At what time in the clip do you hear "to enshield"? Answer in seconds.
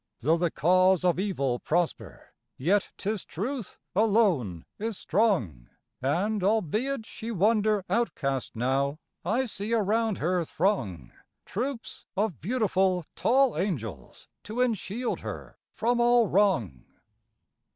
14.45-15.19